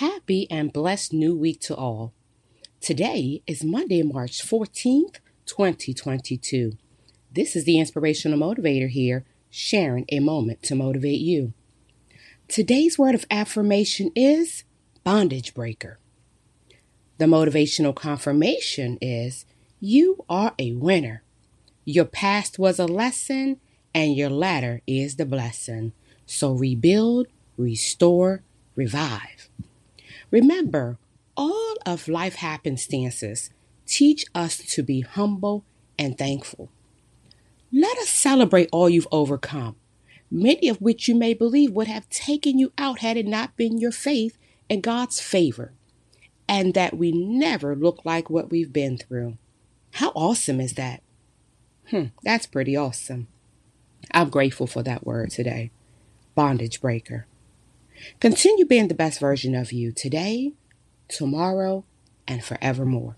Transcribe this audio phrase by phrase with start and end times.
[0.00, 2.12] Happy and blessed new week to all.
[2.82, 6.72] Today is Monday, March 14th, 2022.
[7.32, 11.54] This is the Inspirational Motivator here, sharing a moment to motivate you.
[12.46, 14.64] Today's word of affirmation is
[15.02, 15.98] bondage breaker.
[17.16, 19.46] The motivational confirmation is
[19.80, 21.22] you are a winner.
[21.86, 23.60] Your past was a lesson,
[23.94, 25.94] and your latter is the blessing.
[26.26, 28.42] So rebuild, restore,
[28.74, 29.48] revive.
[30.30, 30.98] Remember,
[31.36, 33.50] all of life happenstances
[33.86, 35.64] teach us to be humble
[35.98, 36.70] and thankful.
[37.72, 39.76] Let us celebrate all you've overcome,
[40.30, 43.78] many of which you may believe would have taken you out had it not been
[43.78, 44.36] your faith
[44.68, 45.72] and God's favor,
[46.48, 49.36] and that we never look like what we've been through.
[49.94, 51.02] How awesome is that?
[51.90, 53.28] Hmm, that's pretty awesome.
[54.12, 55.70] I'm grateful for that word today.
[56.34, 57.26] Bondage breaker.
[58.20, 60.52] Continue being the best version of you today,
[61.08, 61.84] tomorrow,
[62.26, 63.16] and forevermore.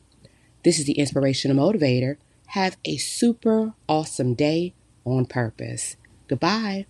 [0.65, 2.17] This is the Inspirational Motivator.
[2.49, 5.97] Have a super awesome day on purpose.
[6.29, 6.87] Goodbye.